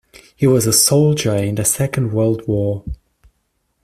[0.35, 2.83] He was a soldier in the Second World War.